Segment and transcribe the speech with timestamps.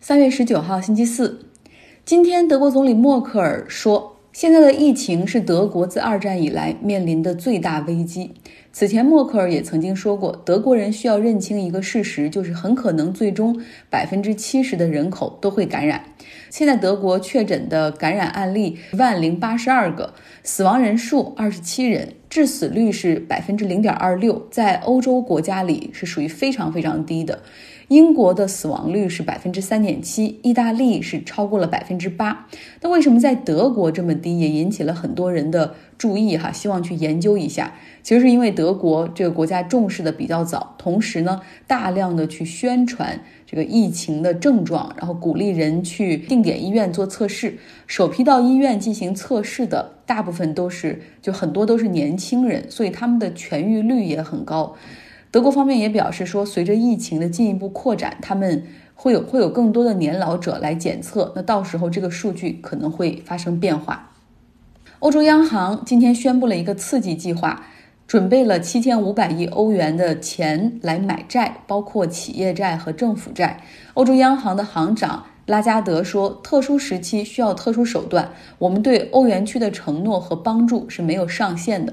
[0.00, 1.40] 三月十九号，星期四，
[2.04, 8.32] 今天德国总理默克尔说，现在的疫情是德国自二战以来面临的最大危机。
[8.72, 16.04] 此前，默克尔也曾经说过，德国人需要认清一个事实，就是很可能最终百分之七十的人口都会感染。
[16.48, 27.42] 现在德国确诊的感染案例一万零八十二个，死亡人数二十七人，致死率是百分之零点二六，在欧洲国家里是属于非常非常低的。
[27.88, 32.46] 英国的死亡率是百分之三点七，意大利是超过了百分之八。
[32.82, 36.52] 那为什么在德国这么低，也引起了很多人的注意哈？
[36.52, 37.72] 希望去研究一下。
[38.02, 47.56] 其实是因为德国这个国家重视的比较早，同时呢，大量的去宣传这个疫情的症状，然后鼓励人去定点医院做测试。
[47.86, 54.74] 首批到医院进行测试的大部分都是，就很多都是年轻人，所以他们的痊愈率也很高。
[55.30, 58.64] 德国方面也表示说，随着疫情的进一步扩展，他们
[58.94, 64.12] 会有会有更多的年老者来检测，那到时候这个数据可能会发生变化。
[65.00, 67.62] 欧洲央行今天宣布了一个刺激计划，
[68.06, 73.62] 准备了七千五百亿欧元的钱来买债，包括企业债和政府债。
[73.94, 81.92] 欧洲央行的行长拉加德说，特殊时期需要特殊手段，我们对欧元区的承诺和帮助是没有上限的。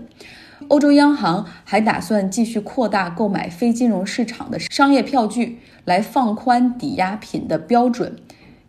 [0.68, 8.16] 欧洲央行还打算继续扩大购买非金融市场的商业票据，来放宽抵押品的标准，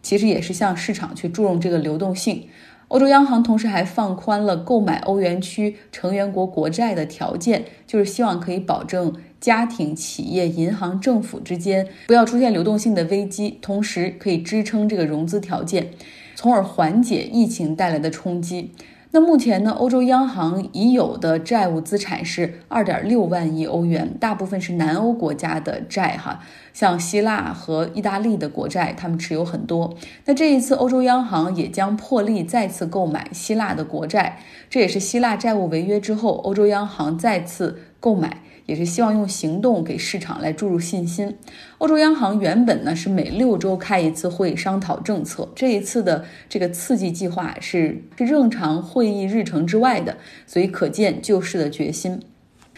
[0.02, 2.48] 其实也是向市场去注重这个流动性。
[2.88, 15.90] 欧洲央行同时还放宽了购买欧元区成员国国债的条件，就是希望可以保证家庭、企业、银行、政府之间不要出现流动性的危机，同时可以支撑这个融资条件，
[16.36, 18.70] 从而缓解疫情带来的冲击。
[19.16, 26.40] 那目前呢，欧洲央行已有的债务资产是二点六万亿欧元，大部分是南欧国家的债，哈，
[26.74, 29.94] 像希腊和意大利的国债，他们持有很多。
[30.26, 38.42] 那这一次，欧洲央行也将破例再次购买希腊的国债，这也是希腊债务违约之后，欧洲央行再次购买。
[38.66, 41.36] 也是希望用行动给市场来注入信心。
[41.78, 52.20] 欧洲央行原本呢是每六周开一次会商讨政策，这一次的这个刺激计划是是正常会议日程之外的，所以可见救市的决心。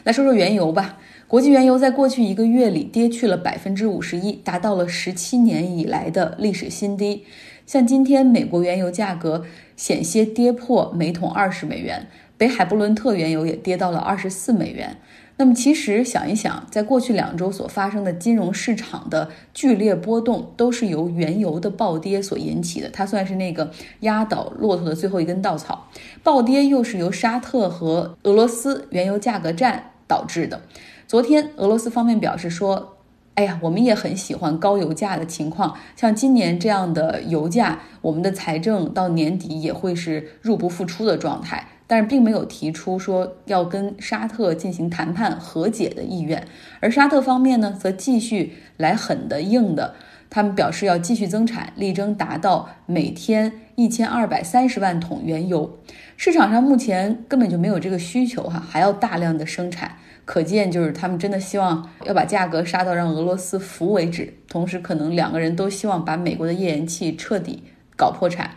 [0.04, 7.24] 来说说原油吧，国际原油在过去一个月里跌去了百分之五十一，达到了十七年以来的历史新低。
[7.66, 9.44] 像今天美国原油价格
[9.76, 12.06] 险些跌破每桶二十美元，
[12.38, 14.96] 北海布伦特原油也跌到了二十四美元。
[15.40, 22.90] 那么，其实想一想，在过去两周所发生的金融市场的剧烈波动，都是由原油的暴跌所引起的。
[22.90, 25.86] 它算是那个压倒骆驼的最后一根稻草。
[26.24, 30.60] 暴跌又是由沙特和俄罗斯原油价格战导致的。
[31.06, 32.96] 昨天，俄罗斯方面表示说
[33.36, 46.46] ：“哎呀，我们也很喜欢高油价的情况，像今年这样的油价，我们的财政到年底也会是入不敷出的状态。”但是并没有提出说要跟沙特进行谈判和解的意愿，
[46.78, 49.94] 而沙特方面呢，则继续来狠的硬的，
[50.28, 55.78] 他们表示要继续增产，力争达到每天一千二百三十万桶原油。
[56.18, 67.62] 市场上目前根本就没有这个需求哈，还要大量的生产，可见就是他们真的希望要把价格杀到让俄罗斯服为止，同时可能两个人都希望把美国的页岩气彻底
[67.96, 68.50] 搞破产。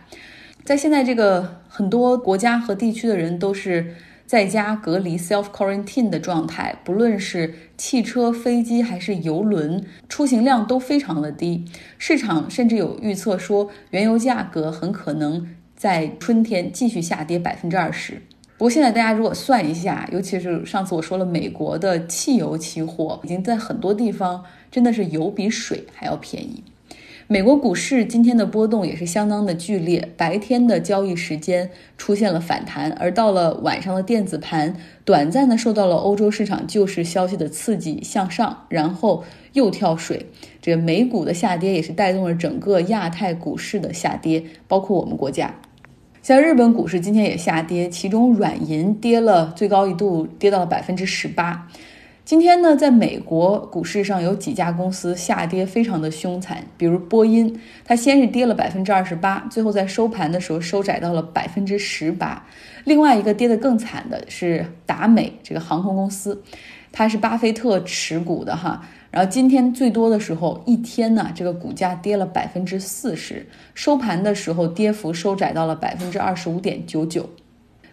[0.64, 3.94] 在现在这个很多国家和地区的人都是
[4.26, 11.64] 在家隔离 （self quarantine） 的状态，不论是汽车、飞机还是游轮，出行量都非常的低。
[11.98, 18.22] 市场甚至有预测说，原油价格很可能在春天继续下跌百分之二十。
[18.56, 26.62] 不过现在大家如果算一下，尤其是上次我说了，美国的汽油期货已经在很多地方真的是油比水还要便宜。
[27.32, 40.26] 美国股市今天的波动也是相当的剧烈，白天的交易时间出现了反弹，而到了晚上的电子盘，短暂的受到了欧洲市场救市消息的刺激向上，然后又跳水。
[40.60, 45.54] 这个美股的下跌也是带动了整个亚太股市的下跌，包括我们国家，
[46.22, 51.66] 像日本股市今天也下跌，其中软银跌了，最高一度跌到了百分之十八。
[52.24, 62.46] 今天呢，在美国股市上有几家公司下跌非常的凶残，比如波音，它先是跌了百分之二十八，最后在收盘的时候收窄到了百分之十八。
[62.84, 66.40] 另外一个跌得更惨的是达美这个航空公司，
[66.92, 77.28] 它是巴菲特持股的哈，然后今天最多的时候一天呢，这个股价跌了百分之四十，收盘的时候跌幅收窄到了百分之二十五点九九。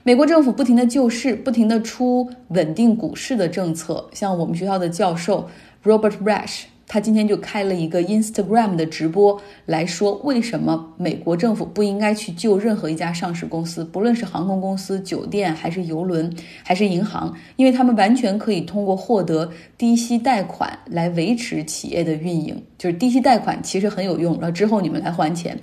[0.04, 4.10] 美国政府不停的救市，不停的出稳定股市的政策。
[4.14, 5.50] 像我们学校的教授
[5.84, 22.64] Robert Rash，他今天就开了一个 Instagram 的直播，来说为什么美国政府不应该去救任何一家上市公司，不论是航空公司、酒店，还是邮轮，还是银行，因为他们完全可以通过获得低息贷款来维持企业的运营。
[22.78, 25.60] 就是低息贷款其实很有用，然后之后你们来还钱。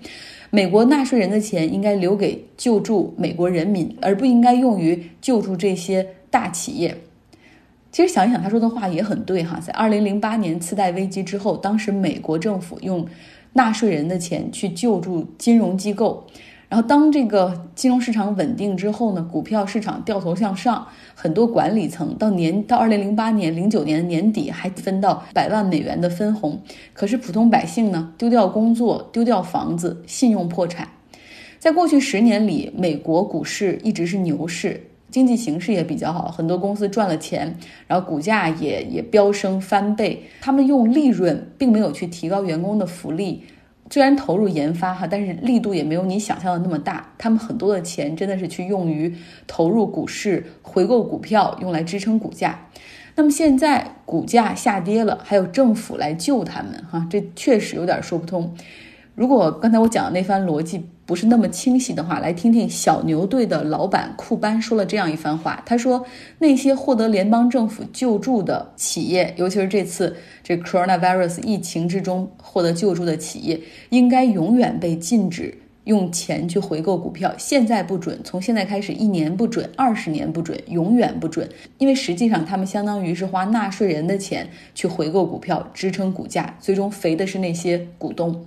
[0.56, 6.97] 美国纳税人的钱应该留给救助美国人民，而不应该用于救助这些大企业。
[7.93, 9.61] 其实想一想，他说的话也很对哈。
[9.61, 13.06] 在二零零八年次贷危机之后，当时美国政府用
[13.53, 16.26] 纳税人的钱去救助金融机构，
[16.68, 26.60] 然后当这个金融市场稳定之后呢，股票市场掉头向上，很多管理层到年到二零零八年、零九年的年底还分到百万美元的分红，
[26.92, 30.88] 可是普通百姓呢，丢掉工作、丢掉房子、信用破产。
[31.58, 34.88] 在过去十年里，美国股市一直是牛市。
[35.08, 40.20] 经济形势也比较好，很多公司赚了钱，然后股价也也飙升翻倍。
[40.40, 43.42] 他们用利润并没有去提高员工的福利，
[43.91, 47.12] 虽然投入研发哈，但是力度也没有你想象的那么大。
[47.17, 49.15] 他们很多的钱真的是去用于
[49.47, 52.69] 投入股市、回购股票，用来支撑股价。
[53.15, 58.55] 那么现在股价下跌了，还有政府来救他们哈，这确实有点说不通。
[59.16, 65.62] 如果刚才我讲的那番逻辑不是那么清晰的话，来听听小牛队的老板库班说了这样一番话。
[65.64, 66.04] 他说
[66.38, 73.58] ：“那些获得联邦政府救助的企业，尤其是这次这 coronavirus 疫情之中获得救助的企业，
[73.88, 77.32] 应该永远被禁止用钱去回购股票。
[77.38, 81.48] 现在不准，从现在开始一年不准，二十年不准，永远不准。
[81.78, 88.44] 因为实际上他们相当于是花纳税人的钱去回购股票，支撑股价，最终肥的是那些股东。”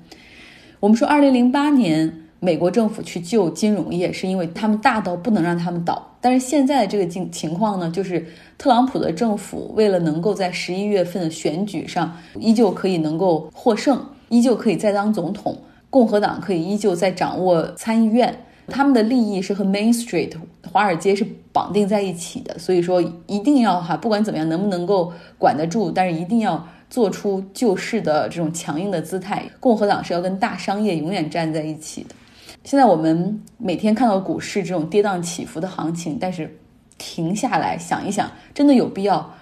[0.79, 2.09] 我们说，二零零八年
[2.39, 6.15] 美国政府去救金融业，是因为他们大到不能让他们倒。
[6.21, 8.25] 但是现在的这个情情况呢，就是
[8.57, 15.57] 特朗普的政府为了能够在十一月份的选举上依旧可以能够获胜，依旧可以再当总统，
[15.89, 18.33] 共和党可以依旧在掌握参议院，
[18.67, 20.31] 他们的利益是和 Main Street
[20.71, 22.57] 华尔街是绑定在一起的。
[22.57, 26.65] 所以说，一定要哈，不管怎么样，能不能够管得住，但是一定要。
[26.89, 32.15] 做出救市的这种强硬的姿态，共和党是要跟大商业永远站在一起的。
[32.63, 36.57] 现在我们每天看到股市这种跌宕起伏的行情，但是
[36.97, 39.33] 停下来想一想，真的有必要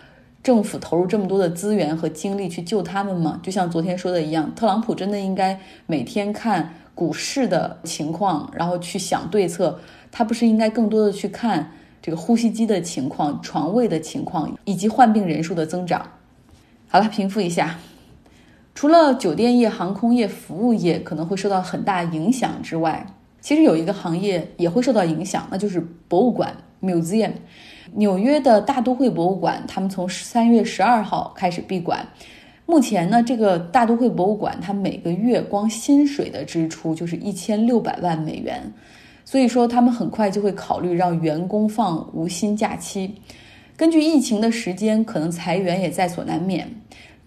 [0.44, 3.40] 政府投入这么多的资源和精力去救他们吗？
[3.42, 9.80] 就像昨天说的一样，特朗普真的应该每天看股市的情况，然后去想对策。
[10.12, 11.72] 他不是应该更多的去看
[12.02, 16.08] 这个呼吸机的情况、床位的情况以及患病人数的增长？
[16.89, 17.78] 好了，平复一下。
[18.74, 23.06] 除了酒店业、航空业、服务业可能会受到很大影响之外，
[23.42, 27.31] 其实有一个行业也会受到影响，那就是博物馆 （museum）。
[27.95, 32.07] 纽约的大都会博物馆，他们从三月十二号开始闭馆。
[32.66, 38.62] 目前呢，这个大都会博物馆它每个月光薪水的支出就是一千六百万美元，
[39.25, 43.16] 所以说他们很快就会考虑让员工放无薪假期。
[43.77, 46.68] 根据疫情的时间，可能裁员也在所难免。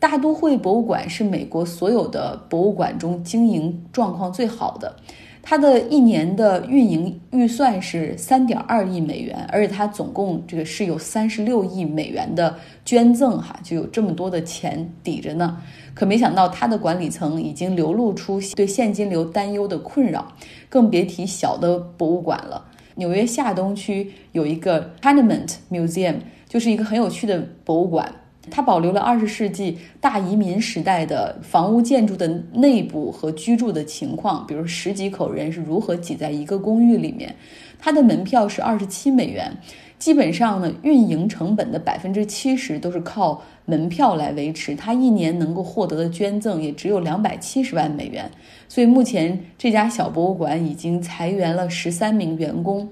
[0.00, 4.96] 大都会博物馆是美国所有的博物馆中经营状况最好的，
[5.42, 15.62] 它的一年的运营预算是三点二亿美元，而且它总共这个是有三十六亿美元的捐赠，哈，就有这么多的钱抵着呢。
[15.94, 20.32] 可没想到，它的管理层已经流露出对现金流担忧的困扰，
[20.68, 22.64] 更别提小的博物馆了。
[22.96, 26.16] 纽约下东区有一个 Tenement Museum。
[26.50, 28.12] 就是一个很有趣的博物馆，
[28.50, 37.32] 它保留了二十世纪大移民时代的房屋建筑的内部和居住的情况，比如十几口人是如何挤在一个公寓里面。
[37.78, 39.56] 它的门票是二十七美元，
[39.96, 44.74] 基本上呢，运营成本的百分之七十都是靠门票来维持。
[44.74, 48.28] 它一年能够获得的捐赠也只有两百七十万美元，
[48.68, 52.88] 所以目前这家小博物馆已经裁员了十三名员工。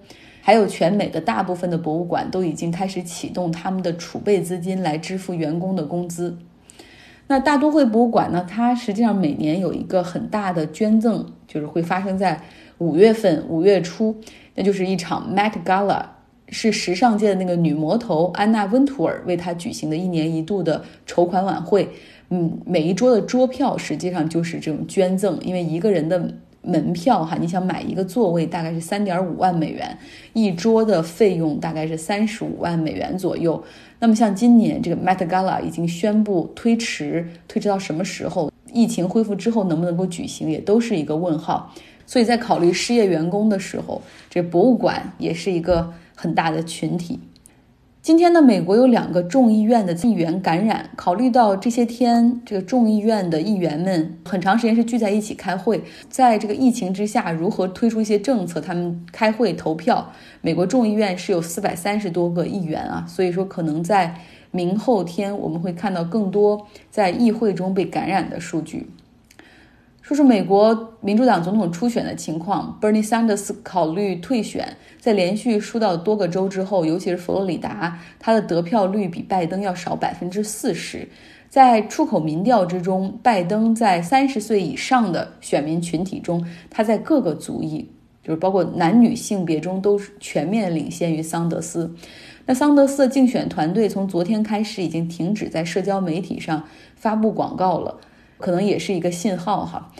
[0.48, 6.38] 还有全美的大部分的博物馆都已经开始启动他们的储备资金来支付员工的工资。
[7.26, 8.46] 那大都会博物馆呢？
[8.48, 12.40] 它实际上每年有一个很大的捐赠，就是会发生在
[12.78, 14.16] 五月份五月初，
[14.54, 16.02] 那就是一场 Met Gala，
[16.48, 21.90] 是时尚界的那个女魔头安娜温图尔为她举行的一年一度的筹款晚会。
[22.30, 26.26] 嗯，每一桌的桌票实际上就是这种捐赠，因为一个人的。
[26.62, 29.96] 门票哈，你想买一个座位大概是三点五万美元，
[30.32, 33.62] 一桌的费用大概是三十五万美元左右。
[34.00, 38.52] 那么像今年这个 Met Gala 已经宣布推迟，推迟到什么时候？
[38.72, 41.72] 疫情恢复之后能不能够举行，也都是一个问号。
[42.04, 47.18] 所以在考虑失业员工的时候，这博物馆也是一个很大的群体。
[48.00, 50.88] 今天呢，美国有两个众议院的议员感染。
[50.96, 58.60] 考虑到这些天，这个众议院的议员们很长时间是聚在一起开会，在这个疫情之下，如何推出一些政策？
[58.60, 60.12] 他们开会投票。
[60.40, 64.14] 美国众议院是有四百三十多个议员啊，所以说可能在
[64.52, 68.88] 明后天我们会看到更多在议会中被感染的数据。
[70.08, 74.66] 说是美国民主党总统初选的情况，Bernie Sanders 考虑退选，
[74.98, 81.06] 在连续输到多个州之后，尤其是佛罗里达，他的得票率比拜登要少百分之四十。
[81.50, 87.86] 在出口民调之中，拜登在三十岁以上的选民群体中，他在各个族裔，
[88.24, 91.94] 就是包括男女性别中，都全面领先于桑德斯。
[92.46, 96.64] 那桑德斯的竞选团队从昨天开始已经停止在社交媒体上
[96.96, 97.94] 发布广告了。
[98.38, 99.92] 可能也是一个信号哈，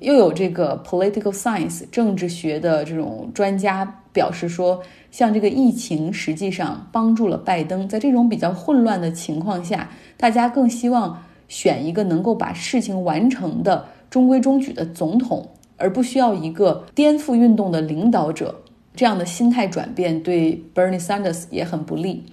[0.00, 18.60] 又有这个 political science 政治学的这种专家表示说，像这个疫情实际上帮助了拜登，在这种比较混乱的情况下，大家更希望选一个能够把事情完成的中规中矩的总统，而不需要一个颠覆运动的领导者。
[18.96, 22.24] 这样的心态转变对 Bernie Sanders 也很不利。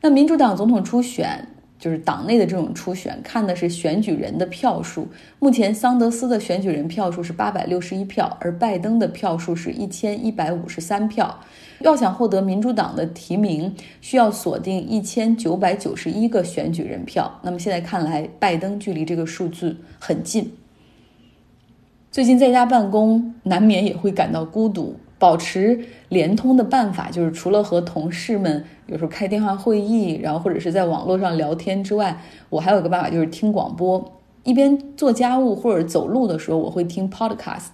[0.00, 1.48] 那民主党总统初选。
[1.82, 5.08] 就是党内的这种初选，看的是选举人的票数。
[5.40, 11.40] 目前桑德斯的选举人票数是八百六十一票，而拜登的票数是一千一百五十三票。
[11.80, 17.40] 要想获得民主党的提名，需要锁定一千九百九十一个选举人票。
[17.42, 20.52] 那么现在看来，拜登距离这个数字很近。
[22.12, 24.94] 最近在家办公，难免也会感到孤独。
[25.22, 34.04] 保持联通的办法，就是除了和同事们有时候开电话会议，然后或者是在网络上聊天之外，我还有一个办法，就是听广播。
[34.42, 37.68] 一边做家务或者走路的时候，我会听 podcast，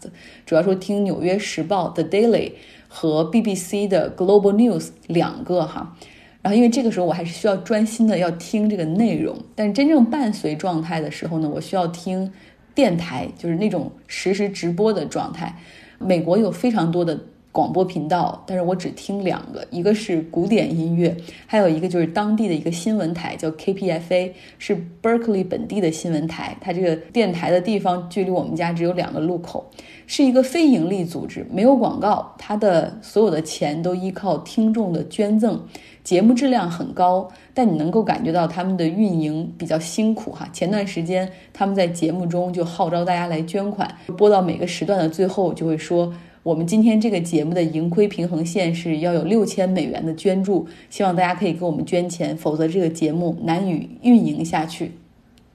[0.45, 2.53] 主要说听《纽约时报》The Daily
[2.87, 5.97] 和 BBC 的 Global News 两个哈。
[6.43, 12.31] 然后因为这个时候我还是需要专心的要听这个内容，但是真正伴随状态的时候呢，我需要听
[12.75, 15.57] 电台，就是那种实时直播的状态。
[15.99, 17.19] 美国有非常多的。
[17.51, 26.57] 广播频道，但是我只听两个，一个是古典音乐，还有一个就是当地的一个新闻台，叫 KPFA，是 Berkeley 本地的新闻台。
[26.61, 29.69] 它这个电台的地方距离我们家只有两个路口，
[30.07, 35.61] 是一个非盈利组织，没有广告，它的所有的钱都依靠听众的捐赠，
[36.05, 40.49] 节目质量很高，但你能够感觉到他们的运营比较辛苦哈。
[40.53, 46.13] 前段时间他们在节目中就号召大家来捐款，播到每个时段的最后就会说。
[46.49, 54.93] 我们今天这个节目的盈亏平衡线是要有六千美元的捐助，希望大家可以给我们捐钱，否则这个节目难以运营下去。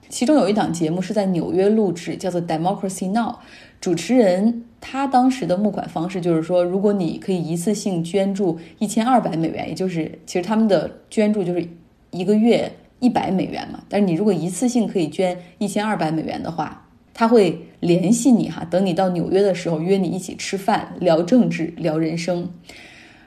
[0.07, 3.31] 其中有一档节目是在纽约录制，叫做《Democracy Now》，
[3.81, 11.67] 主持人他当时的募款方式就是说，如果你可以一次性捐助一千二百美元，也就是其实他们的捐助就是
[12.12, 16.81] 一个月一百美元嘛，但是你如果一次性可以捐一千二百美元的话。
[17.15, 22.50] 他会联系你哈，等你到纽约的时候约你一起吃饭，聊政治，聊人生。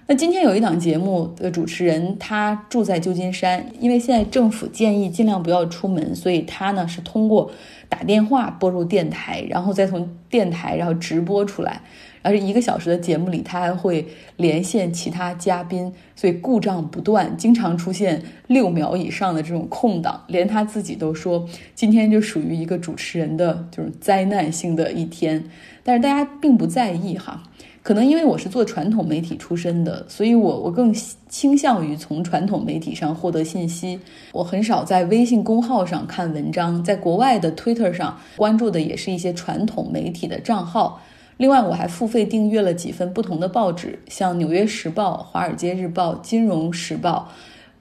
[0.08, 7.50] 那今天有一档节目的主持人，他住在旧金山，因为现在政府建议尽量不要出门，所以他呢是通过
[7.88, 11.80] 打电话拨入电台，然后再从电台然后直播出来。
[12.22, 25.44] 而一个小时的节目里，他还会连线其他嘉宾，所以故障不断，经常出现六秒以上的这种空档，连他自己都说今天就属于一个主持人的就是灾难性的一天。
[25.82, 27.44] 但是大家并不在意哈，
[27.86, 30.92] 可能因为我是做传统媒体出身的，所以我我更
[31.28, 34.00] 倾向于从传统媒体上获得信息。
[34.32, 41.00] 我很少在微信公号上看文章，在国外的 Twitter 上关注的也是一些传统媒体的账号。
[41.36, 47.28] 另外，我还付费订阅了几份不同的报纸，像《纽约时报》《华尔街日报》《金融时报》，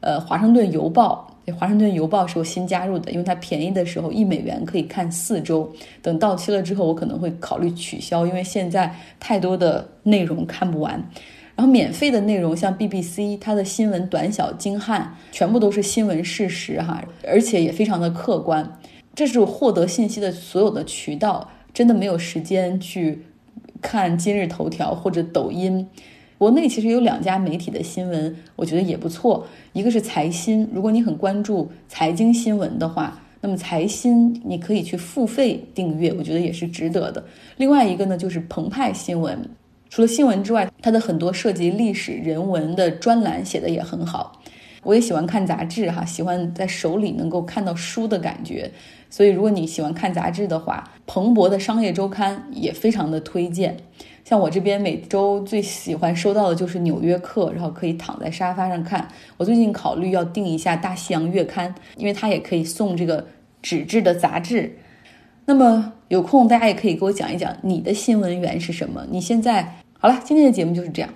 [0.01, 1.27] 呃，《华盛顿邮报》。
[1.53, 5.71] 《华盛顿邮报》是我新加入的，因为它便宜的时候一美元可以看四周。
[6.01, 10.93] 等到期了之后，我可能会考虑取消，因为现在太多的内容看不完。
[11.55, 18.79] 然后免费的内容像 BBC，它的新闻短小精悍，全部都是新闻事实哈，而且也非常的客观。
[19.13, 23.23] 这是获得信息的所有的渠道，真的没有时间去。
[23.81, 25.87] 看今日头条或者抖音，
[26.37, 29.47] 国内其实有两家媒体的新闻，我觉得也不错。
[29.71, 37.23] 一个是财新，如果你很关注财经新闻的话，那么财新你可以去付费订阅，我觉得也是值得的。
[37.57, 39.39] 另外一个呢，就是澎湃新闻，
[39.89, 44.41] 除了新闻之外，它的很多涉及历史人文的专栏写的也很好。
[44.83, 48.69] 我也喜欢看杂志哈，喜欢在手里能够看到书的感觉。
[49.09, 53.77] 所以，如果你喜欢看杂志的话，彭博的商业周刊也非常的推荐。
[54.25, 59.07] 像我这边每周最喜欢收到的就是《纽约客》，然后可以躺在沙发上看。
[59.37, 63.27] 我最近考虑要订一下《大西洋月刊》，因为它也可以送这个
[63.61, 64.79] 纸质的杂志。
[65.45, 69.05] 那么有空大家也可以给我讲一讲你的新闻源是什么？
[69.11, 71.11] 你现在好了，今天的节目就是这样。